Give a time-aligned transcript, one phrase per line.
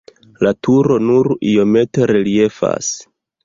[0.45, 2.93] La turo nur iomete reliefas.